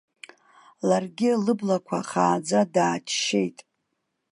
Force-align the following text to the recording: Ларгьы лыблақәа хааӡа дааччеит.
Ларгьы 0.87 1.31
лыблақәа 1.43 1.99
хааӡа 2.09 2.61
дааччеит. 2.73 3.57